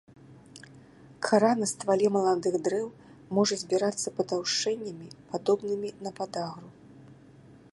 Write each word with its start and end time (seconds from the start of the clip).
Кара 1.25 1.51
на 1.59 1.67
ствале 1.71 2.07
маладых 2.15 2.55
дрэў 2.67 2.87
можа 3.39 3.55
збірацца 3.63 4.15
патаўшчэннямі, 4.21 5.07
падобнымі 5.35 5.89
на 6.07 6.11
падагру. 6.21 6.67